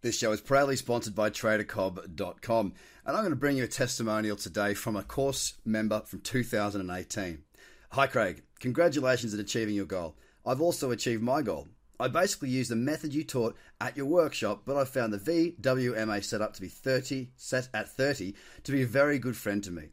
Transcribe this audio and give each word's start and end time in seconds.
This 0.00 0.16
show 0.16 0.30
is 0.30 0.40
proudly 0.40 0.76
sponsored 0.76 1.16
by 1.16 1.30
TraderCobb.com, 1.30 2.72
and 3.04 3.16
I'm 3.16 3.22
going 3.22 3.30
to 3.30 3.36
bring 3.36 3.56
you 3.56 3.64
a 3.64 3.68
testimonial 3.68 4.36
today 4.36 4.72
from 4.72 4.94
a 4.94 5.02
course 5.02 5.54
member 5.64 6.02
from 6.02 6.20
2018. 6.20 7.42
Hi, 7.90 8.06
Craig. 8.06 8.44
Congratulations 8.60 9.34
on 9.34 9.40
achieving 9.40 9.74
your 9.74 9.86
goal. 9.86 10.14
I've 10.46 10.60
also 10.60 10.92
achieved 10.92 11.22
my 11.24 11.42
goal. 11.42 11.66
I 11.98 12.06
basically 12.06 12.50
used 12.50 12.70
the 12.70 12.76
method 12.76 13.12
you 13.12 13.24
taught 13.24 13.56
at 13.80 13.96
your 13.96 14.06
workshop, 14.06 14.62
but 14.64 14.76
I 14.76 14.84
found 14.84 15.12
the 15.12 15.18
VWMA 15.18 16.22
setup 16.22 16.54
to 16.54 16.60
be 16.60 16.68
30 16.68 17.30
set 17.36 17.68
at 17.74 17.90
30 17.90 18.34
to 18.62 18.72
be 18.72 18.82
a 18.82 18.86
very 18.86 19.18
good 19.18 19.36
friend 19.36 19.64
to 19.64 19.72
me. 19.72 19.88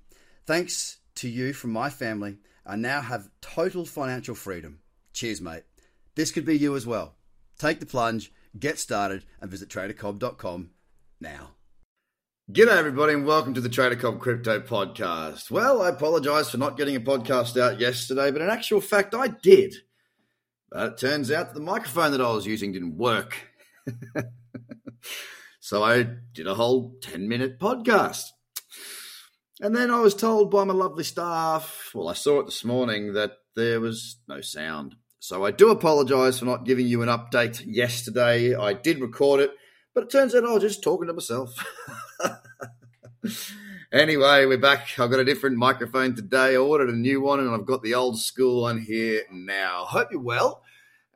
Thanks 0.45 0.99
to 1.15 1.27
you 1.27 1.51
from 1.51 1.71
my 1.71 1.89
family, 1.89 2.37
I 2.63 2.75
now 2.75 3.01
have 3.01 3.31
total 3.41 3.85
financial 3.85 4.35
freedom. 4.35 4.81
Cheers, 5.13 5.41
mate. 5.41 5.63
This 6.13 6.31
could 6.31 6.45
be 6.45 6.55
you 6.55 6.75
as 6.75 6.85
well. 6.85 7.15
Take 7.57 7.79
the 7.79 7.87
plunge 7.87 8.31
Get 8.57 8.79
started 8.79 9.25
and 9.41 9.51
visit 9.51 9.67
tradercobb.com 9.67 10.69
now. 11.19 11.55
G'day, 12.49 12.77
everybody, 12.77 13.13
and 13.13 13.25
welcome 13.25 13.53
to 13.53 13.59
the 13.59 13.67
Trader 13.67 13.97
Cobb 13.97 14.21
Crypto 14.21 14.61
Podcast. 14.61 15.52
Well, 15.52 15.81
I 15.81 15.89
apologize 15.89 16.49
for 16.49 16.57
not 16.57 16.77
getting 16.77 16.95
a 16.95 17.02
podcast 17.02 17.59
out 17.59 17.81
yesterday, 17.81 18.31
but 18.31 18.41
in 18.41 18.49
actual 18.49 18.80
fact, 18.80 19.13
I 19.13 19.27
did. 19.27 19.75
But 20.71 20.94
it 20.94 20.97
turns 20.97 21.31
out 21.31 21.47
that 21.47 21.53
the 21.53 21.66
microphone 21.66 22.11
that 22.11 22.21
I 22.21 22.31
was 22.31 22.45
using 22.45 22.71
didn't 22.71 22.95
work. 22.95 23.35
so 25.59 25.83
I 25.83 26.08
did 26.31 26.47
a 26.47 26.55
whole 26.55 26.95
10 27.02 27.27
minute 27.27 27.59
podcast. 27.59 28.23
And 29.59 29.75
then 29.75 29.91
I 29.91 29.99
was 29.99 30.16
told 30.16 30.49
by 30.49 30.63
my 30.63 30.73
lovely 30.73 31.03
staff, 31.03 31.91
well, 31.94 32.08
I 32.08 32.13
saw 32.13 32.39
it 32.39 32.45
this 32.45 32.63
morning, 32.63 33.13
that 33.13 33.33
there 33.58 33.81
was 33.81 34.22
no 34.30 34.39
sound. 34.39 34.95
So 35.25 35.43
I 35.43 35.49
do 35.49 35.71
apologize 35.71 36.38
for 36.38 36.45
not 36.45 36.65
giving 36.65 36.85
you 36.85 37.02
an 37.02 37.09
update 37.09 37.63
yesterday. 37.66 38.53
I 38.53 38.73
did 38.73 38.99
record 38.99 39.39
it, 39.39 39.49
but 39.95 40.03
it 40.03 40.11
turns 40.11 40.35
out 40.35 40.45
I 40.45 40.53
was 40.53 40.61
just 40.61 40.83
talking 40.83 41.07
to 41.07 41.13
myself. 41.13 41.52
anyway, 43.91 44.45
we're 44.45 44.59
back. 44.59 45.00
I've 45.00 45.09
got 45.09 45.19
a 45.19 45.25
different 45.25 45.58
microphone 45.58 46.13
today. 46.13 46.53
I 46.53 46.58
ordered 46.58 46.89
a 46.89 46.95
new 46.95 47.22
one 47.22 47.39
and 47.39 47.50
I've 47.50 47.66
got 47.66 47.81
the 47.81 47.95
old 47.95 48.19
school 48.19 48.61
one 48.61 48.80
here 48.80 49.23
now. 49.31 49.85
Hope 49.85 50.09
you're 50.11 50.22
well. 50.22 50.61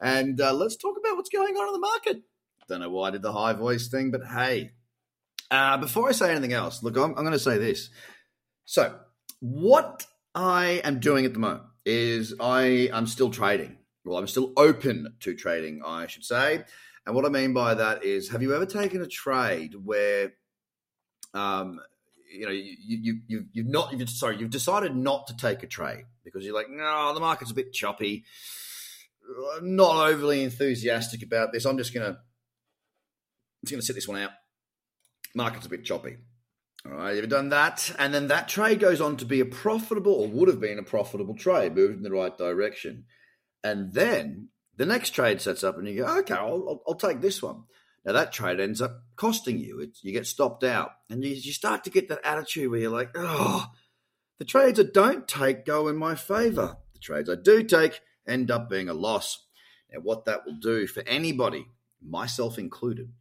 And 0.01 0.41
uh, 0.41 0.53
let's 0.53 0.75
talk 0.75 0.97
about 0.97 1.15
what's 1.15 1.29
going 1.29 1.55
on 1.55 1.67
in 1.67 1.73
the 1.73 1.77
market. 1.77 2.23
Don't 2.67 2.79
know 2.79 2.89
why 2.89 3.09
I 3.09 3.11
did 3.11 3.21
the 3.21 3.31
high 3.31 3.53
voice 3.53 3.89
thing, 3.89 4.09
but 4.09 4.21
hey. 4.25 4.71
Uh, 5.51 5.77
before 5.77 6.09
I 6.09 6.13
say 6.13 6.31
anything 6.31 6.53
else, 6.53 6.81
look, 6.81 6.97
I'm, 6.97 7.11
I'm 7.11 7.23
going 7.23 7.31
to 7.33 7.37
say 7.37 7.59
this. 7.59 7.91
So, 8.65 8.95
what 9.39 10.07
I 10.33 10.81
am 10.83 10.99
doing 10.99 11.25
at 11.25 11.33
the 11.33 11.39
moment 11.39 11.65
is 11.85 12.33
I 12.39 12.89
am 12.91 13.05
still 13.05 13.29
trading 13.29 13.75
well, 14.05 14.17
I'm 14.17 14.27
still 14.27 14.53
open 14.57 15.15
to 15.21 15.35
trading, 15.35 15.81
I 15.85 16.07
should 16.07 16.23
say. 16.23 16.63
And 17.05 17.15
what 17.15 17.25
I 17.25 17.29
mean 17.29 17.53
by 17.53 17.73
that 17.73 18.03
is, 18.03 18.29
have 18.29 18.41
you 18.41 18.55
ever 18.55 18.65
taken 18.65 19.01
a 19.01 19.07
trade 19.07 19.73
where, 19.83 20.33
um, 21.33 21.79
you 22.31 22.45
know, 22.45 22.51
you, 22.51 22.75
you, 22.79 23.19
you, 23.27 23.45
you've 23.51 23.67
not, 23.67 23.97
you've, 23.97 24.09
sorry, 24.09 24.37
you've 24.37 24.51
decided 24.51 24.95
not 24.95 25.27
to 25.27 25.35
take 25.35 25.63
a 25.63 25.67
trade 25.67 26.05
because 26.23 26.43
you're 26.43 26.53
like, 26.53 26.69
no, 26.69 27.13
the 27.13 27.19
market's 27.19 27.51
a 27.51 27.55
bit 27.55 27.73
choppy. 27.73 28.25
I'm 29.57 29.75
not 29.75 30.07
overly 30.07 30.43
enthusiastic 30.43 31.23
about 31.23 31.51
this. 31.51 31.65
I'm 31.65 31.77
just 31.77 31.93
gonna, 31.93 32.17
I'm 32.17 33.69
gonna 33.69 33.81
sit 33.81 33.95
this 33.95 34.07
one 34.07 34.21
out. 34.21 34.31
Market's 35.35 35.65
a 35.65 35.69
bit 35.69 35.83
choppy. 35.83 36.17
All 36.85 36.93
right, 36.93 37.15
you've 37.15 37.27
done 37.27 37.49
that, 37.49 37.93
and 37.99 38.13
then 38.13 38.27
that 38.29 38.47
trade 38.47 38.79
goes 38.79 39.01
on 39.01 39.17
to 39.17 39.25
be 39.25 39.41
a 39.41 39.45
profitable, 39.45 40.13
or 40.13 40.27
would 40.27 40.47
have 40.47 40.61
been 40.61 40.79
a 40.79 40.83
profitable 40.83 41.35
trade, 41.35 41.75
moved 41.75 41.97
in 41.97 42.03
the 42.03 42.11
right 42.11 42.35
direction. 42.37 43.03
And 43.63 43.93
then 43.93 44.49
the 44.77 44.85
next 44.85 45.09
trade 45.11 45.41
sets 45.41 45.63
up, 45.63 45.77
and 45.77 45.87
you 45.87 46.03
go, 46.03 46.19
okay, 46.19 46.35
I'll, 46.35 46.81
I'll, 46.87 46.95
take 46.95 47.19
this 47.19 47.43
one. 47.43 47.63
Now 48.05 48.13
that 48.13 48.31
trade 48.31 48.59
ends 48.59 48.81
up 48.81 49.01
costing 49.17 49.59
you. 49.59 49.81
It's, 49.81 50.03
you 50.03 50.13
get 50.13 50.25
stopped 50.25 50.63
out, 50.63 50.91
and 51.09 51.23
you, 51.23 51.31
you 51.31 51.51
start 51.51 51.83
to 51.83 51.89
get 51.89 52.07
that 52.09 52.21
attitude 52.23 52.71
where 52.71 52.79
you're 52.79 52.89
like, 52.89 53.11
oh, 53.15 53.67
the 54.37 54.45
trades 54.45 54.79
I 54.79 54.83
don't 54.83 55.27
take 55.27 55.65
go 55.65 55.89
in 55.89 55.97
my 55.97 56.15
favor. 56.15 56.77
The 56.93 56.99
trades 56.99 57.29
I 57.29 57.35
do 57.35 57.63
take 57.63 57.99
end 58.25 58.49
up 58.49 58.69
being 58.69 58.87
a 58.87 58.93
loss. 58.93 59.45
Now, 59.91 59.99
what 59.99 60.25
that 60.25 60.45
will 60.45 60.57
do 60.61 60.87
for 60.87 61.03
anybody, 61.05 61.65
myself 62.01 62.57
included, 62.57 63.11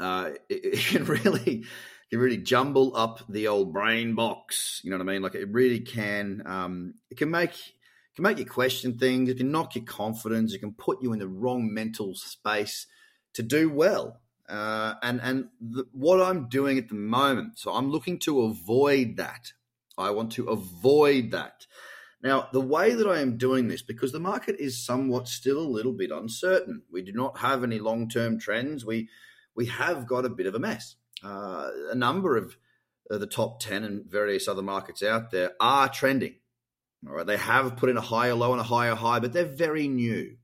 uh, 0.00 0.30
it, 0.48 0.64
it, 0.64 0.78
can 0.80 1.04
really, 1.04 1.64
can 2.10 2.18
really 2.18 2.38
jumble 2.38 2.96
up 2.96 3.20
the 3.28 3.46
old 3.46 3.72
brain 3.72 4.16
box. 4.16 4.80
You 4.82 4.90
know 4.90 4.98
what 4.98 5.08
I 5.08 5.12
mean? 5.12 5.22
Like 5.22 5.36
it 5.36 5.48
really 5.52 5.80
can. 5.80 6.42
Um, 6.44 6.94
it 7.10 7.18
can 7.18 7.30
make 7.30 7.52
can 8.14 8.22
make 8.22 8.38
you 8.38 8.46
question 8.46 8.98
things. 8.98 9.28
It 9.28 9.38
can 9.38 9.50
knock 9.50 9.74
your 9.74 9.84
confidence. 9.84 10.52
It 10.52 10.60
can 10.60 10.72
put 10.72 11.02
you 11.02 11.12
in 11.12 11.18
the 11.18 11.28
wrong 11.28 11.72
mental 11.72 12.14
space 12.14 12.86
to 13.34 13.42
do 13.42 13.68
well. 13.68 14.20
Uh, 14.48 14.94
and 15.02 15.20
and 15.22 15.48
the, 15.60 15.86
what 15.92 16.20
I'm 16.20 16.48
doing 16.48 16.78
at 16.78 16.88
the 16.88 16.94
moment, 16.94 17.58
so 17.58 17.72
I'm 17.72 17.90
looking 17.90 18.18
to 18.20 18.42
avoid 18.42 19.16
that. 19.16 19.52
I 19.96 20.10
want 20.10 20.32
to 20.32 20.48
avoid 20.48 21.30
that. 21.30 21.66
Now, 22.22 22.48
the 22.52 22.60
way 22.60 22.94
that 22.94 23.06
I 23.06 23.20
am 23.20 23.36
doing 23.36 23.68
this, 23.68 23.82
because 23.82 24.12
the 24.12 24.20
market 24.20 24.56
is 24.58 24.84
somewhat 24.84 25.28
still 25.28 25.58
a 25.58 25.68
little 25.68 25.92
bit 25.92 26.10
uncertain, 26.10 26.82
we 26.90 27.02
do 27.02 27.12
not 27.12 27.38
have 27.38 27.62
any 27.62 27.78
long 27.78 28.08
term 28.08 28.38
trends. 28.38 28.84
We 28.84 29.08
we 29.54 29.66
have 29.66 30.06
got 30.06 30.24
a 30.24 30.30
bit 30.30 30.46
of 30.46 30.54
a 30.54 30.58
mess. 30.58 30.96
Uh, 31.22 31.70
a 31.90 31.94
number 31.94 32.36
of 32.36 32.56
uh, 33.10 33.18
the 33.18 33.26
top 33.26 33.60
ten 33.60 33.82
and 33.82 34.04
various 34.04 34.46
other 34.46 34.62
markets 34.62 35.02
out 35.02 35.30
there 35.30 35.52
are 35.58 35.88
trending. 35.88 36.36
All 37.06 37.14
right, 37.14 37.26
they 37.26 37.36
have 37.36 37.76
put 37.76 37.90
in 37.90 37.96
a 37.96 38.02
higher 38.02 38.34
low 38.34 38.52
and 38.52 38.60
a 38.60 38.64
higher 38.64 38.94
high, 38.94 39.20
but 39.20 39.32
they're 39.32 39.44
very 39.44 39.88
new. 39.88 40.36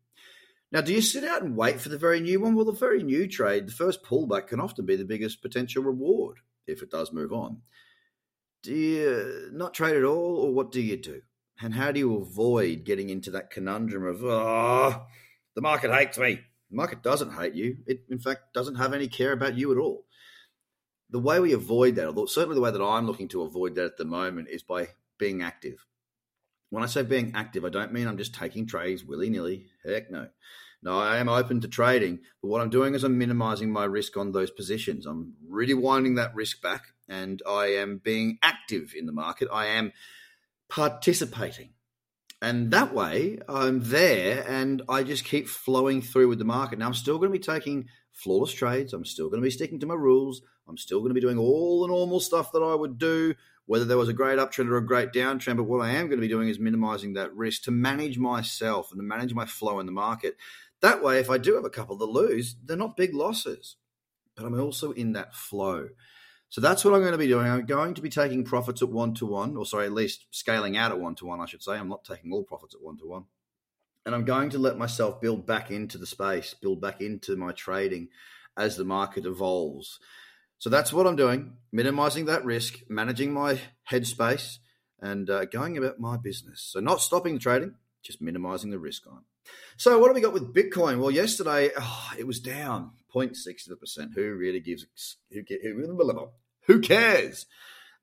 Now, 0.72 0.82
do 0.82 0.93
you 0.93 1.00
sit 1.00 1.25
out 1.25 1.43
and 1.43 1.56
wait 1.56 1.81
for 1.81 1.88
the 1.88 1.98
very 1.98 2.21
new 2.21 2.41
one? 2.41 2.54
Well, 2.54 2.65
the 2.65 2.72
very 2.72 3.03
new 3.03 3.26
trade, 3.26 3.66
the 3.66 3.72
first 3.72 4.04
pullback 4.04 4.48
can 4.48 4.60
often 4.60 4.87
be 4.87 4.97
the 4.97 5.04
biggest 5.04 5.43
potential 5.43 5.82
reward 5.82 6.38
if 6.66 6.82
it 6.82 6.91
does 6.91 7.12
move 7.12 7.32
on. 7.32 7.62
Do 8.62 8.75
you 8.75 9.50
not 9.53 9.75
trade 9.75 9.97
at 9.97 10.04
all, 10.04 10.37
or 10.37 10.53
what 10.53 10.70
do 10.70 10.81
you 10.81 10.97
do? 10.97 11.22
And 11.62 11.75
how 11.75 11.93
do 11.93 11.99
you 11.99 12.16
avoid 12.16 12.84
getting 12.84 13.10
into 13.10 13.32
that 13.32 13.50
conundrum 13.50 14.06
of, 14.06 14.22
oh, 14.25 15.06
the 15.54 15.60
market 15.60 15.93
hates 15.93 16.19
me? 16.19 16.41
The 16.70 16.76
market 16.76 17.03
doesn't 17.03 17.32
hate 17.32 17.54
you. 17.54 17.78
It, 17.87 18.04
in 18.09 18.19
fact, 18.19 18.54
doesn't 18.54 18.76
have 18.76 18.93
any 18.93 19.09
care 19.09 19.32
about 19.32 19.56
you 19.56 19.72
at 19.72 19.78
all. 19.78 20.04
The 21.10 21.19
way 21.19 21.41
we 21.41 21.53
avoid 21.53 21.97
that, 21.97 22.06
although 22.06 22.26
certainly 22.26 22.54
the 22.54 22.60
way 22.60 22.70
that 22.70 22.82
I'm 22.82 23.06
looking 23.06 23.28
to 23.28 23.43
avoid 23.43 23.75
that 23.75 23.84
at 23.84 23.97
the 23.97 24.04
moment, 24.04 24.49
is 24.49 24.62
by 24.62 24.88
being 25.19 25.43
active. 25.43 25.84
When 26.70 26.82
I 26.82 26.86
say 26.86 27.03
being 27.03 27.32
active, 27.34 27.64
I 27.64 27.69
don't 27.69 27.92
mean 27.92 28.06
I'm 28.06 28.16
just 28.16 28.34
taking 28.34 28.66
trades 28.66 29.04
willy 29.04 29.28
nilly. 29.28 29.66
Heck 29.84 30.10
no. 30.10 30.28
No, 30.82 30.98
I 30.98 31.19
am 31.19 31.28
open 31.28 31.60
to 31.60 31.69
trading, 31.69 32.20
but 32.41 32.48
what 32.48 32.62
I'm 32.62 32.70
doing 32.70 32.94
is 32.94 33.04
I'm 33.04 33.19
minimizing 33.19 33.70
my 33.70 33.84
risk 33.84 34.16
on 34.16 34.32
those 34.32 34.50
positions. 34.50 35.04
I'm 35.04 35.34
really 35.47 35.75
winding 35.75 36.14
that 36.14 36.34
risk 36.34 36.62
back 36.62 36.84
and 37.06 37.42
I 37.47 37.66
am 37.66 38.00
being 38.03 38.38
active 38.42 38.94
in 38.97 39.04
the 39.04 39.12
market. 39.12 39.48
I 39.53 39.66
am 39.66 39.92
participating. 40.70 41.75
And 42.42 42.70
that 42.70 42.94
way 42.94 43.38
I'm 43.48 43.80
there 43.80 44.44
and 44.48 44.82
I 44.88 45.02
just 45.02 45.24
keep 45.24 45.46
flowing 45.46 46.00
through 46.00 46.28
with 46.28 46.38
the 46.38 46.44
market. 46.44 46.78
Now 46.78 46.86
I'm 46.86 46.94
still 46.94 47.18
going 47.18 47.30
to 47.30 47.38
be 47.38 47.44
taking 47.44 47.88
flawless 48.12 48.52
trades. 48.52 48.92
I'm 48.92 49.04
still 49.04 49.28
going 49.28 49.42
to 49.42 49.46
be 49.46 49.50
sticking 49.50 49.78
to 49.80 49.86
my 49.86 49.94
rules. 49.94 50.42
I'm 50.66 50.78
still 50.78 51.00
going 51.00 51.10
to 51.10 51.14
be 51.14 51.20
doing 51.20 51.38
all 51.38 51.82
the 51.82 51.88
normal 51.88 52.20
stuff 52.20 52.52
that 52.52 52.62
I 52.62 52.74
would 52.74 52.98
do 52.98 53.34
whether 53.70 53.84
there 53.84 53.96
was 53.96 54.08
a 54.08 54.12
great 54.12 54.36
uptrend 54.36 54.68
or 54.68 54.78
a 54.78 54.84
great 54.84 55.12
downtrend. 55.12 55.56
But 55.56 55.62
what 55.68 55.80
I 55.80 55.90
am 55.90 56.08
going 56.08 56.18
to 56.18 56.26
be 56.26 56.26
doing 56.26 56.48
is 56.48 56.58
minimizing 56.58 57.12
that 57.12 57.32
risk 57.36 57.62
to 57.62 57.70
manage 57.70 58.18
myself 58.18 58.90
and 58.90 58.98
to 58.98 59.04
manage 59.04 59.32
my 59.32 59.46
flow 59.46 59.78
in 59.78 59.86
the 59.86 59.92
market. 59.92 60.36
That 60.82 61.04
way, 61.04 61.20
if 61.20 61.30
I 61.30 61.38
do 61.38 61.54
have 61.54 61.64
a 61.64 61.70
couple 61.70 61.96
that 61.98 62.06
lose, 62.06 62.56
they're 62.64 62.76
not 62.76 62.96
big 62.96 63.14
losses, 63.14 63.76
but 64.34 64.44
I'm 64.44 64.58
also 64.58 64.90
in 64.90 65.12
that 65.12 65.36
flow. 65.36 65.90
So 66.50 66.61
that's 66.61 66.84
what 66.84 66.94
I'm 66.94 67.00
going 67.00 67.12
to 67.12 67.19
be 67.19 67.28
doing. 67.28 67.47
I'm 67.47 67.65
going 67.65 67.94
to 67.94 68.03
be 68.03 68.11
taking 68.11 68.44
profits 68.44 68.83
at 68.83 68.88
one 68.88 69.15
to 69.15 69.27
one, 69.27 69.56
or 69.56 69.65
sorry, 69.65 69.87
at 69.87 69.93
least 69.93 70.27
scaling 70.33 70.77
out 70.77 70.91
at 70.91 70.99
one 70.99 71.15
to 71.16 71.27
one, 71.27 71.41
I 71.41 71.47
should 71.47 71.62
say. 71.62 71.78
I'm 71.78 71.88
not 71.88 72.05
taking 72.05 72.33
all 72.33 72.43
profits 72.43 72.75
at 72.75 72.83
one 72.83 72.99
to 72.99 73.06
one. 73.06 73.25
And 74.05 74.16
I'm 74.16 74.25
going 74.25 74.50
to 74.50 74.59
let 74.59 74.77
myself 74.77 75.21
build 75.21 75.47
back 75.47 75.71
into 75.71 75.97
the 75.97 76.06
space, 76.06 76.55
build 76.55 76.81
back 76.81 77.00
into 77.00 77.37
my 77.37 77.53
trading 77.53 78.09
as 78.56 78.77
the 78.77 78.84
market 78.84 79.27
evolves. 79.27 80.00
So 80.58 80.69
that's 80.69 80.93
what 80.93 81.06
I'm 81.06 81.14
doing, 81.14 81.52
minimizing 81.70 82.25
that 82.25 82.44
risk, 82.44 82.81
managing 82.88 83.32
my 83.32 83.61
headspace, 83.88 84.58
and 85.00 85.31
uh, 85.31 85.44
going 85.44 85.79
about 85.79 86.00
my 86.00 86.17
business. 86.17 86.62
So 86.62 86.81
not 86.81 87.00
stopping 87.00 87.35
the 87.35 87.41
trading, 87.41 87.76
just 88.03 88.20
minimizing 88.20 88.70
the 88.70 88.79
risk 88.81 89.06
on. 89.06 89.23
So 89.76 89.99
what 90.00 90.08
have 90.08 90.17
we 90.17 90.20
got 90.20 90.32
with 90.32 90.53
Bitcoin? 90.53 90.99
Well, 90.99 91.12
yesterday 91.12 91.70
oh, 91.79 92.12
it 92.19 92.26
was 92.26 92.41
down 92.41 92.91
0.6 93.14 93.66
of 93.66 93.72
a 93.72 93.76
percent. 93.76 94.12
Who 94.14 94.34
really 94.34 94.60
gives? 94.60 95.16
Who, 95.32 95.42
who, 95.62 96.30
who 96.66 96.80
cares? 96.80 97.46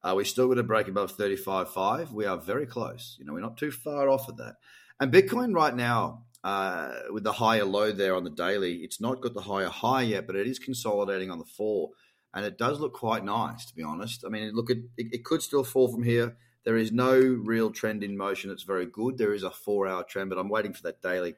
Uh, 0.04 0.13
we 0.15 0.24
still 0.24 0.48
got 0.48 0.56
to 0.56 0.63
break 0.63 0.88
above 0.88 1.18
35.5. 1.18 2.12
We 2.12 2.25
are 2.25 2.38
very 2.38 2.65
close. 2.65 3.15
You 3.19 3.25
know, 3.25 3.33
we're 3.33 3.39
not 3.39 3.57
too 3.57 3.71
far 3.71 4.09
off 4.09 4.30
of 4.30 4.38
that. 4.38 4.56
And 5.00 5.12
Bitcoin 5.12 5.54
right 5.54 5.75
now, 5.75 6.24
uh, 6.44 6.92
with 7.12 7.24
the 7.24 7.33
higher 7.33 7.65
low 7.65 7.92
there 7.92 8.15
on 8.15 8.24
the 8.24 8.30
daily, 8.30 8.75
it's 8.77 9.01
not 9.01 9.21
got 9.21 9.33
the 9.33 9.42
higher 9.42 9.69
high 9.69 10.04
yet, 10.04 10.27
but 10.27 10.36
it 10.36 10.48
is 10.48 10.59
consolidating 10.59 11.31
on 11.31 11.39
the 11.39 11.45
four. 11.45 11.89
and 12.33 12.45
it 12.45 12.57
does 12.57 12.80
look 12.80 12.94
quite 12.94 13.25
nice, 13.25 13.65
to 13.65 13.75
be 13.75 13.81
honest. 13.81 14.24
I 14.25 14.30
mean, 14.30 14.54
look, 14.54 14.69
it, 14.69 14.80
it 14.98 15.24
could 15.24 15.42
still 15.42 15.63
fall 15.63 15.88
from 15.88 16.04
here. 16.04 16.38
There 16.65 16.77
is 16.77 16.92
no 16.92 17.18
real 17.18 17.71
trend 17.71 18.04
in 18.04 18.18
motion. 18.18 18.51
It's 18.51 18.63
very 18.63 18.86
good. 18.86 19.18
There 19.18 19.33
is 19.33 19.44
a 19.44 19.50
four-hour 19.50 20.04
trend, 20.04 20.30
but 20.30 20.38
I'm 20.38 20.50
waiting 20.50 20.74
for 20.74 20.83
that 20.83 21.01
daily. 21.01 21.36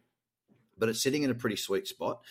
But 0.77 0.89
it's 0.89 1.01
sitting 1.01 1.23
in 1.23 1.29
a 1.29 1.35
pretty 1.35 1.55
sweet 1.55 1.87
spot. 1.87 2.21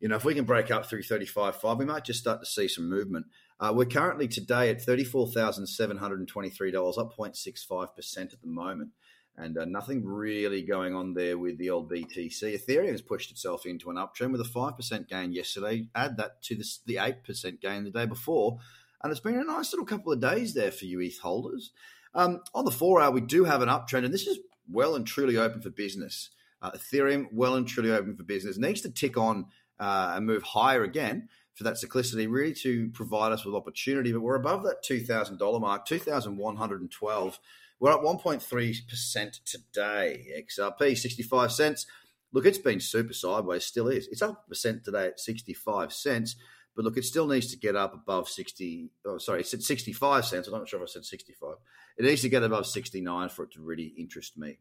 You 0.00 0.08
know, 0.08 0.16
if 0.16 0.24
we 0.24 0.34
can 0.34 0.44
break 0.44 0.70
up 0.70 0.86
through 0.86 1.02
35.5, 1.02 1.78
we 1.78 1.84
might 1.84 2.04
just 2.04 2.20
start 2.20 2.40
to 2.40 2.46
see 2.46 2.68
some 2.68 2.88
movement. 2.88 3.26
Uh, 3.58 3.72
we're 3.74 3.86
currently 3.86 4.28
today 4.28 4.68
at 4.68 4.84
$34,723, 4.84 6.98
up 6.98 7.16
0.65% 7.16 8.18
at 8.18 8.40
the 8.40 8.46
moment. 8.46 8.90
And 9.38 9.58
uh, 9.58 9.66
nothing 9.66 10.04
really 10.04 10.62
going 10.62 10.94
on 10.94 11.14
there 11.14 11.36
with 11.36 11.58
the 11.58 11.70
old 11.70 11.90
BTC. 11.90 12.42
Ethereum 12.42 12.92
has 12.92 13.02
pushed 13.02 13.30
itself 13.30 13.66
into 13.66 13.90
an 13.90 13.96
uptrend 13.96 14.32
with 14.32 14.40
a 14.40 14.44
5% 14.44 15.08
gain 15.08 15.32
yesterday. 15.32 15.88
Add 15.94 16.16
that 16.16 16.42
to 16.44 16.54
the, 16.54 16.64
the 16.86 16.96
8% 16.96 17.60
gain 17.60 17.84
the 17.84 17.90
day 17.90 18.06
before. 18.06 18.58
And 19.02 19.10
it's 19.10 19.20
been 19.20 19.38
a 19.38 19.44
nice 19.44 19.72
little 19.72 19.86
couple 19.86 20.12
of 20.12 20.20
days 20.20 20.54
there 20.54 20.72
for 20.72 20.86
you 20.86 21.00
ETH 21.00 21.18
holders. 21.18 21.72
Um, 22.14 22.40
on 22.54 22.64
the 22.64 22.70
four 22.70 23.00
hour, 23.00 23.10
we 23.10 23.20
do 23.20 23.44
have 23.44 23.60
an 23.60 23.68
uptrend, 23.68 24.06
and 24.06 24.14
this 24.14 24.26
is 24.26 24.38
well 24.70 24.94
and 24.94 25.06
truly 25.06 25.36
open 25.36 25.60
for 25.60 25.68
business. 25.68 26.30
Uh, 26.62 26.70
Ethereum, 26.70 27.26
well 27.30 27.54
and 27.54 27.68
truly 27.68 27.90
open 27.90 28.16
for 28.16 28.22
business, 28.22 28.56
needs 28.56 28.80
to 28.80 28.90
tick 28.90 29.18
on 29.18 29.44
uh, 29.78 30.14
and 30.16 30.26
move 30.26 30.42
higher 30.42 30.82
again 30.82 31.28
for 31.54 31.64
that 31.64 31.74
cyclicity, 31.74 32.30
really 32.30 32.52
to 32.52 32.90
provide 32.90 33.32
us 33.32 33.44
with 33.44 33.54
opportunity. 33.54 34.12
But 34.12 34.20
we're 34.20 34.36
above 34.36 34.62
that 34.64 34.84
$2,000 34.84 35.60
mark, 35.60 35.86
2,112. 35.86 37.38
We're 37.78 37.92
up 37.92 38.02
1.3% 38.02 39.44
today. 39.44 40.44
XRP, 40.50 40.96
65 40.96 41.52
cents. 41.52 41.86
Look, 42.32 42.46
it's 42.46 42.58
been 42.58 42.80
super 42.80 43.14
sideways, 43.14 43.64
still 43.64 43.88
is. 43.88 44.08
It's 44.08 44.22
up 44.22 44.44
a 44.46 44.48
percent 44.48 44.84
today 44.84 45.06
at 45.06 45.20
65 45.20 45.92
cents. 45.92 46.36
But 46.74 46.84
look, 46.84 46.98
it 46.98 47.04
still 47.04 47.26
needs 47.26 47.50
to 47.52 47.58
get 47.58 47.74
up 47.74 47.94
above 47.94 48.28
60. 48.28 48.90
Oh, 49.06 49.16
sorry, 49.16 49.40
it's 49.40 49.54
at 49.54 49.62
65 49.62 50.26
cents. 50.26 50.46
I'm 50.46 50.52
not 50.52 50.68
sure 50.68 50.82
if 50.82 50.90
I 50.90 50.92
said 50.92 51.06
65. 51.06 51.54
It 51.96 52.04
needs 52.04 52.20
to 52.20 52.28
get 52.28 52.42
above 52.42 52.66
69 52.66 53.30
for 53.30 53.44
it 53.44 53.52
to 53.52 53.62
really 53.62 53.94
interest 53.96 54.36
me. 54.36 54.58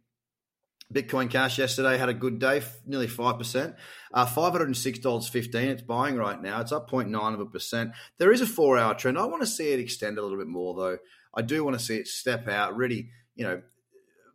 Bitcoin 0.94 1.30
Cash 1.30 1.58
yesterday 1.58 1.98
had 1.98 2.10
a 2.10 2.14
good 2.14 2.40
day, 2.40 2.62
nearly 2.86 3.08
5%. 3.08 3.76
Uh, 4.14 4.26
$506.15 4.26 5.56
it's 5.56 5.82
buying 5.82 6.16
right 6.16 6.42
now. 6.42 6.62
It's 6.62 6.72
up 6.72 6.90
0.9 6.90 7.34
of 7.34 7.40
a 7.40 7.46
percent. 7.46 7.92
There 8.18 8.32
is 8.32 8.42
a 8.42 8.46
four 8.46 8.78
hour 8.78 8.94
trend. 8.94 9.18
I 9.18 9.26
want 9.26 9.42
to 9.42 9.48
see 9.48 9.72
it 9.72 9.80
extend 9.80 10.18
a 10.18 10.22
little 10.22 10.38
bit 10.38 10.48
more, 10.48 10.76
though. 10.76 10.98
I 11.34 11.42
do 11.42 11.64
want 11.64 11.78
to 11.78 11.84
see 11.84 11.98
it 11.98 12.08
step 12.08 12.48
out, 12.48 12.78
really, 12.78 13.10
you 13.36 13.46
know, 13.46 13.62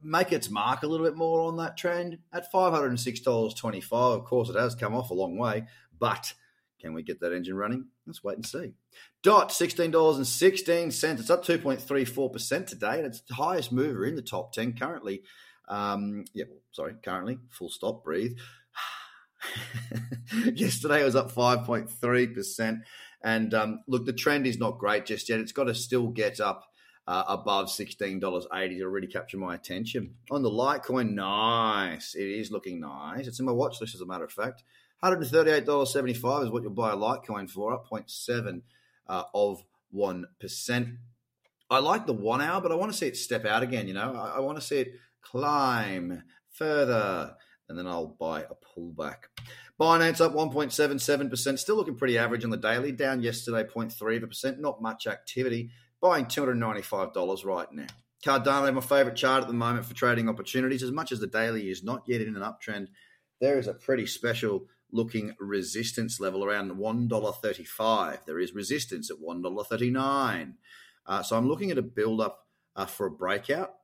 make 0.02 0.32
its 0.32 0.50
mark 0.50 0.82
a 0.82 0.86
little 0.86 1.06
bit 1.06 1.16
more 1.16 1.42
on 1.42 1.56
that 1.58 1.76
trend. 1.76 2.18
At 2.32 2.52
$506.25, 2.52 3.92
of 3.92 4.24
course, 4.24 4.48
it 4.48 4.56
has 4.56 4.74
come 4.74 4.94
off 4.94 5.10
a 5.10 5.14
long 5.14 5.38
way, 5.38 5.66
but 5.98 6.34
can 6.80 6.94
we 6.94 7.02
get 7.02 7.20
that 7.20 7.32
engine 7.32 7.56
running? 7.56 7.86
Let's 8.06 8.24
wait 8.24 8.36
and 8.36 8.46
see. 8.46 8.72
Dot, 9.22 9.50
$16.16. 9.50 11.20
It's 11.20 11.30
up 11.30 11.44
2.34% 11.44 12.66
today, 12.66 12.96
and 12.96 13.06
it's 13.06 13.20
the 13.20 13.34
highest 13.34 13.70
mover 13.70 14.04
in 14.04 14.16
the 14.16 14.22
top 14.22 14.52
10 14.52 14.74
currently. 14.78 15.22
Um, 15.70 16.24
yeah, 16.34 16.44
sorry, 16.72 16.94
currently, 17.02 17.38
full 17.48 17.70
stop, 17.70 18.04
breathe. 18.04 18.36
Yesterday 20.54 21.00
it 21.00 21.04
was 21.04 21.16
up 21.16 21.32
5.3%. 21.32 22.80
And 23.22 23.54
um, 23.54 23.80
look, 23.86 24.04
the 24.04 24.12
trend 24.12 24.46
is 24.46 24.58
not 24.58 24.78
great 24.78 25.06
just 25.06 25.28
yet. 25.28 25.40
It's 25.40 25.52
got 25.52 25.64
to 25.64 25.74
still 25.74 26.08
get 26.08 26.40
up 26.40 26.64
uh, 27.06 27.24
above 27.28 27.66
$16.80 27.68 28.78
to 28.78 28.88
really 28.88 29.06
capture 29.06 29.36
my 29.36 29.54
attention. 29.54 30.14
On 30.30 30.42
the 30.42 30.50
Litecoin, 30.50 31.12
nice. 31.12 32.14
It 32.14 32.26
is 32.26 32.50
looking 32.50 32.80
nice. 32.80 33.26
It's 33.26 33.38
in 33.38 33.46
my 33.46 33.52
watch 33.52 33.80
list, 33.80 33.94
as 33.94 34.00
a 34.00 34.06
matter 34.06 34.24
of 34.24 34.32
fact. 34.32 34.64
$138.75 35.02 36.44
is 36.44 36.50
what 36.50 36.62
you'll 36.62 36.72
buy 36.72 36.92
a 36.92 36.96
Litecoin 36.96 37.48
for, 37.48 37.72
up 37.72 37.88
0.7 37.88 38.62
uh, 39.08 39.22
of 39.34 39.62
1%. 39.94 40.96
I 41.70 41.78
like 41.78 42.06
the 42.06 42.12
one 42.12 42.40
hour, 42.40 42.60
but 42.60 42.72
I 42.72 42.74
want 42.74 42.90
to 42.90 42.98
see 42.98 43.06
it 43.06 43.16
step 43.16 43.44
out 43.44 43.62
again. 43.62 43.86
You 43.86 43.94
know, 43.94 44.14
I, 44.14 44.36
I 44.36 44.40
want 44.40 44.58
to 44.58 44.64
see 44.64 44.80
it 44.80 44.92
climb 45.22 46.22
further, 46.50 47.34
and 47.68 47.78
then 47.78 47.86
I'll 47.86 48.16
buy 48.18 48.42
a 48.42 48.54
pullback. 48.54 49.24
Binance 49.80 50.20
up 50.20 50.34
1.77%, 50.34 51.58
still 51.58 51.76
looking 51.76 51.96
pretty 51.96 52.18
average 52.18 52.44
on 52.44 52.50
the 52.50 52.56
daily, 52.56 52.92
down 52.92 53.22
yesterday 53.22 53.64
0.3%, 53.64 54.58
not 54.58 54.82
much 54.82 55.06
activity, 55.06 55.70
buying 56.02 56.26
$295 56.26 57.44
right 57.44 57.72
now. 57.72 57.86
Cardano, 58.24 58.74
my 58.74 58.80
favorite 58.82 59.16
chart 59.16 59.42
at 59.42 59.48
the 59.48 59.54
moment 59.54 59.86
for 59.86 59.94
trading 59.94 60.28
opportunities, 60.28 60.82
as 60.82 60.90
much 60.90 61.12
as 61.12 61.20
the 61.20 61.26
daily 61.26 61.70
is 61.70 61.82
not 61.82 62.02
yet 62.06 62.20
in 62.20 62.36
an 62.36 62.42
uptrend, 62.42 62.88
there 63.40 63.58
is 63.58 63.66
a 63.66 63.72
pretty 63.72 64.06
special 64.06 64.66
looking 64.92 65.34
resistance 65.38 66.20
level 66.20 66.44
around 66.44 66.70
$1.35. 66.72 68.24
There 68.26 68.38
is 68.38 68.54
resistance 68.54 69.10
at 69.10 69.16
$1.39. 69.16 70.54
Uh, 71.06 71.22
so 71.22 71.36
I'm 71.36 71.48
looking 71.48 71.70
at 71.70 71.78
a 71.78 71.82
build 71.82 72.20
up 72.20 72.46
uh, 72.76 72.86
for 72.86 73.06
a 73.06 73.10
breakout. 73.10 73.74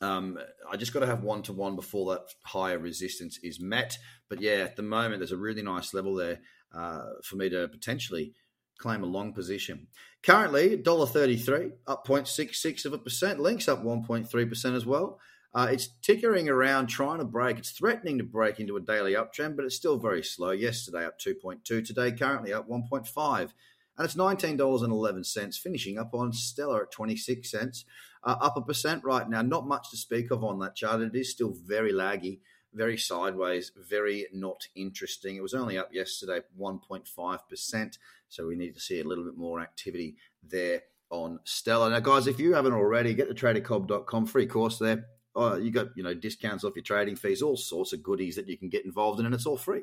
Um, 0.00 0.38
I 0.70 0.76
just 0.76 0.92
got 0.92 1.00
to 1.00 1.06
have 1.06 1.22
one 1.22 1.42
to 1.42 1.52
one 1.52 1.76
before 1.76 2.12
that 2.12 2.22
higher 2.44 2.78
resistance 2.78 3.38
is 3.42 3.60
met. 3.60 3.98
But 4.28 4.40
yeah, 4.40 4.58
at 4.58 4.76
the 4.76 4.82
moment, 4.82 5.20
there's 5.20 5.32
a 5.32 5.36
really 5.36 5.62
nice 5.62 5.92
level 5.92 6.14
there 6.14 6.40
uh, 6.74 7.02
for 7.24 7.36
me 7.36 7.48
to 7.50 7.68
potentially 7.68 8.34
claim 8.78 9.02
a 9.02 9.06
long 9.06 9.32
position. 9.32 9.88
Currently, 10.22 10.78
$1.33, 10.78 11.72
up 11.86 12.06
0.66 12.06 12.84
of 12.84 12.92
a 12.92 12.98
percent. 12.98 13.40
Links 13.40 13.68
up 13.68 13.82
1.3% 13.82 14.76
as 14.76 14.86
well. 14.86 15.18
Uh, 15.54 15.68
it's 15.70 15.88
tickering 16.02 16.48
around 16.48 16.86
trying 16.86 17.18
to 17.18 17.24
break. 17.24 17.58
It's 17.58 17.70
threatening 17.70 18.18
to 18.18 18.24
break 18.24 18.60
into 18.60 18.76
a 18.76 18.80
daily 18.80 19.14
uptrend, 19.14 19.56
but 19.56 19.64
it's 19.64 19.74
still 19.74 19.98
very 19.98 20.22
slow. 20.22 20.50
Yesterday 20.50 21.06
up 21.06 21.18
2.2, 21.18 21.64
today 21.64 22.12
currently 22.12 22.52
up 22.52 22.68
1.5. 22.68 23.50
And 23.98 24.04
it's 24.04 24.14
$19.11, 24.14 25.58
finishing 25.58 25.98
up 25.98 26.14
on 26.14 26.32
Stellar 26.32 26.84
at 26.84 26.92
26 26.92 27.50
cents 27.50 27.84
uh, 28.22 28.36
up 28.40 28.56
a 28.56 28.62
percent 28.62 29.04
right 29.04 29.28
now. 29.28 29.42
Not 29.42 29.66
much 29.66 29.90
to 29.90 29.96
speak 29.96 30.30
of 30.30 30.44
on 30.44 30.60
that 30.60 30.76
chart. 30.76 31.00
It 31.00 31.14
is 31.14 31.30
still 31.30 31.54
very 31.66 31.92
laggy, 31.92 32.38
very 32.72 32.96
sideways, 32.96 33.72
very 33.76 34.26
not 34.32 34.68
interesting. 34.76 35.36
It 35.36 35.42
was 35.42 35.54
only 35.54 35.76
up 35.76 35.92
yesterday, 35.92 36.40
1.5%. 36.58 37.98
So 38.28 38.46
we 38.46 38.56
need 38.56 38.74
to 38.74 38.80
see 38.80 39.00
a 39.00 39.04
little 39.04 39.24
bit 39.24 39.36
more 39.36 39.60
activity 39.60 40.16
there 40.42 40.82
on 41.10 41.40
Stellar. 41.44 41.90
Now, 41.90 42.00
guys, 42.00 42.26
if 42.26 42.38
you 42.38 42.54
haven't 42.54 42.74
already, 42.74 43.14
get 43.14 43.28
the 43.28 43.34
tradercobb.com 43.34 44.26
free 44.26 44.46
course 44.46 44.78
there. 44.78 45.06
Oh, 45.34 45.56
you 45.56 45.70
got 45.70 45.88
you 45.94 46.02
know 46.02 46.14
discounts 46.14 46.64
off 46.64 46.74
your 46.74 46.82
trading 46.82 47.14
fees, 47.14 47.42
all 47.42 47.56
sorts 47.56 47.92
of 47.92 48.02
goodies 48.02 48.34
that 48.36 48.48
you 48.48 48.56
can 48.56 48.68
get 48.68 48.84
involved 48.84 49.20
in, 49.20 49.26
and 49.26 49.34
it's 49.34 49.46
all 49.46 49.56
free. 49.56 49.82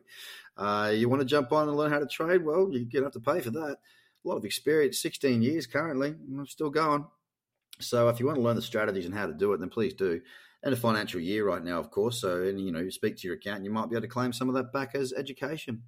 Uh, 0.57 0.91
you 0.93 1.07
want 1.07 1.21
to 1.21 1.25
jump 1.25 1.51
on 1.53 1.69
and 1.69 1.77
learn 1.77 1.91
how 1.91 1.99
to 1.99 2.07
trade? 2.07 2.43
Well, 2.43 2.69
you're 2.71 2.83
gonna 2.83 3.05
have 3.05 3.13
to 3.13 3.19
pay 3.21 3.39
for 3.39 3.51
that. 3.51 3.77
A 4.25 4.27
lot 4.27 4.37
of 4.37 4.45
experience, 4.45 4.99
16 5.01 5.41
years 5.43 5.67
currently. 5.67 6.09
I'm 6.09 6.47
still 6.47 6.71
going. 6.71 7.05
So 7.79 8.09
if 8.09 8.19
you 8.19 8.25
want 8.25 8.37
to 8.37 8.41
learn 8.41 8.55
the 8.55 8.61
strategies 8.61 9.05
and 9.05 9.13
how 9.13 9.27
to 9.27 9.33
do 9.33 9.53
it, 9.53 9.59
then 9.59 9.69
please 9.69 9.93
do. 9.93 10.21
And 10.63 10.73
a 10.73 10.77
financial 10.77 11.19
year 11.19 11.45
right 11.45 11.63
now, 11.63 11.79
of 11.79 11.91
course. 11.91 12.21
So, 12.21 12.41
and 12.41 12.59
you 12.59 12.71
know, 12.71 12.79
you 12.79 12.89
speak 12.89 13.17
to 13.17 13.27
your 13.27 13.35
accountant, 13.35 13.65
you 13.65 13.71
might 13.71 13.89
be 13.89 13.95
able 13.95 14.01
to 14.01 14.07
claim 14.07 14.33
some 14.33 14.49
of 14.49 14.55
that 14.55 14.73
back 14.73 14.95
as 14.95 15.13
education. 15.13 15.83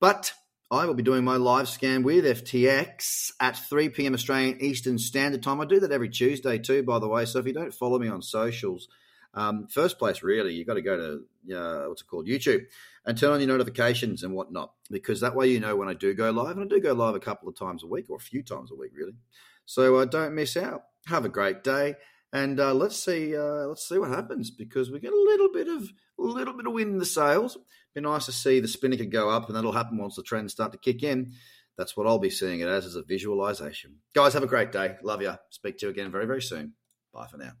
But 0.00 0.32
I 0.70 0.84
will 0.84 0.94
be 0.94 1.02
doing 1.02 1.24
my 1.24 1.36
live 1.36 1.68
scan 1.68 2.02
with 2.02 2.26
FTX 2.26 3.32
at 3.40 3.56
3 3.56 3.88
p.m. 3.88 4.12
Australian 4.12 4.60
Eastern 4.60 4.98
Standard 4.98 5.42
Time. 5.42 5.62
I 5.62 5.64
do 5.64 5.80
that 5.80 5.92
every 5.92 6.10
Tuesday 6.10 6.58
too, 6.58 6.82
by 6.82 6.98
the 6.98 7.08
way. 7.08 7.24
So 7.24 7.38
if 7.38 7.46
you 7.46 7.54
don't 7.54 7.72
follow 7.72 7.98
me 7.98 8.08
on 8.08 8.20
socials, 8.20 8.88
um, 9.32 9.66
first 9.68 9.98
place 9.98 10.22
really, 10.22 10.52
you've 10.52 10.66
got 10.66 10.74
to 10.74 10.82
go 10.82 10.96
to 10.96 11.56
uh, 11.56 11.88
what's 11.88 12.02
it 12.02 12.06
called, 12.06 12.26
YouTube, 12.26 12.66
and 13.08 13.18
turn 13.18 13.32
on 13.32 13.40
your 13.40 13.48
notifications 13.48 14.22
and 14.22 14.34
whatnot, 14.34 14.72
because 14.90 15.20
that 15.20 15.34
way 15.34 15.48
you 15.48 15.58
know 15.58 15.74
when 15.74 15.88
I 15.88 15.94
do 15.94 16.14
go 16.14 16.30
live, 16.30 16.56
and 16.56 16.64
I 16.64 16.68
do 16.68 16.80
go 16.80 16.92
live 16.92 17.16
a 17.16 17.20
couple 17.20 17.48
of 17.48 17.58
times 17.58 17.82
a 17.82 17.88
week 17.88 18.08
or 18.08 18.16
a 18.16 18.20
few 18.20 18.44
times 18.44 18.70
a 18.70 18.76
week, 18.76 18.92
really. 18.94 19.16
So 19.64 19.96
uh, 19.96 20.04
don't 20.04 20.34
miss 20.34 20.56
out 20.56 20.82
have 21.08 21.24
a 21.24 21.28
great 21.28 21.64
day, 21.64 21.94
and 22.32 22.60
uh, 22.60 22.74
let's 22.74 23.02
see 23.02 23.36
uh, 23.36 23.66
let's 23.66 23.88
see 23.88 23.98
what 23.98 24.10
happens 24.10 24.50
because 24.50 24.90
we 24.90 25.00
get 25.00 25.12
a 25.12 25.16
little 25.16 25.50
bit 25.52 25.68
of 25.68 25.82
a 26.18 26.22
little 26.22 26.54
bit 26.54 26.66
of 26.66 26.72
wind 26.72 26.92
in 26.92 26.98
the 26.98 27.06
sails. 27.06 27.58
Be 27.94 28.00
nice 28.00 28.26
to 28.26 28.32
see 28.32 28.60
the 28.60 28.68
spinnaker 28.68 29.04
go 29.04 29.30
up, 29.30 29.48
and 29.48 29.56
that'll 29.56 29.72
happen 29.72 29.98
once 29.98 30.16
the 30.16 30.22
trends 30.22 30.52
start 30.52 30.72
to 30.72 30.78
kick 30.78 31.02
in. 31.02 31.32
That's 31.76 31.96
what 31.96 32.06
I'll 32.06 32.18
be 32.18 32.30
seeing 32.30 32.60
it 32.60 32.68
as 32.68 32.86
as 32.86 32.96
a 32.96 33.02
visualization. 33.02 33.96
Guys, 34.14 34.34
have 34.34 34.42
a 34.42 34.48
great 34.48 34.72
day. 34.72 34.96
Love 35.02 35.22
you. 35.22 35.34
Speak 35.50 35.78
to 35.78 35.86
you 35.86 35.90
again 35.90 36.10
very 36.10 36.26
very 36.26 36.42
soon. 36.42 36.74
Bye 37.12 37.26
for 37.26 37.38
now. 37.38 37.52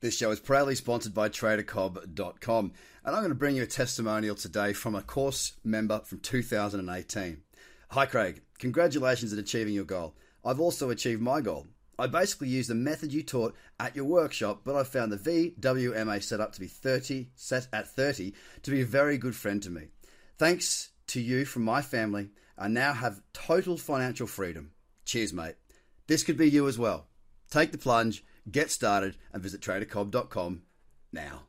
This 0.00 0.16
show 0.16 0.30
is 0.30 0.38
proudly 0.38 0.76
sponsored 0.76 1.12
by 1.12 1.28
TraderCobb.com, 1.28 2.72
and 3.04 3.16
I'm 3.16 3.20
going 3.20 3.30
to 3.30 3.34
bring 3.34 3.56
you 3.56 3.64
a 3.64 3.66
testimonial 3.66 4.36
today 4.36 4.72
from 4.72 4.94
a 4.94 5.02
course 5.02 5.54
member 5.64 5.98
from 6.04 6.20
2018. 6.20 7.38
Hi, 7.90 8.06
Craig. 8.06 8.42
Congratulations 8.60 9.32
on 9.32 9.40
achieving 9.40 9.74
your 9.74 9.84
goal. 9.84 10.14
I've 10.44 10.60
also 10.60 10.90
achieved 10.90 11.20
my 11.20 11.40
goal. 11.40 11.66
I 11.98 12.06
basically 12.06 12.46
used 12.46 12.70
the 12.70 12.76
method 12.76 13.12
you 13.12 13.24
taught 13.24 13.56
at 13.80 13.96
your 13.96 14.04
workshop, 14.04 14.60
but 14.64 14.76
I 14.76 14.84
found 14.84 15.10
the 15.10 15.16
VWMA 15.16 16.22
setup 16.22 16.52
to 16.52 16.60
be 16.60 16.68
30 16.68 17.30
set 17.34 17.66
at 17.72 17.88
30 17.88 18.34
to 18.62 18.70
be 18.70 18.82
a 18.82 18.86
very 18.86 19.18
good 19.18 19.34
friend 19.34 19.60
to 19.64 19.70
me. 19.70 19.88
Thanks 20.36 20.90
to 21.08 21.20
you 21.20 21.44
from 21.44 21.64
my 21.64 21.82
family, 21.82 22.30
I 22.56 22.68
now 22.68 22.92
have 22.92 23.20
total 23.32 23.76
financial 23.76 24.28
freedom. 24.28 24.70
Cheers, 25.04 25.32
mate. 25.32 25.56
This 26.06 26.22
could 26.22 26.36
be 26.36 26.48
you 26.48 26.68
as 26.68 26.78
well. 26.78 27.08
Take 27.50 27.72
the 27.72 27.78
plunge, 27.78 28.24
get 28.50 28.70
started, 28.70 29.16
and 29.32 29.42
visit 29.42 29.60
tradercobb.com 29.60 30.62
now. 31.12 31.47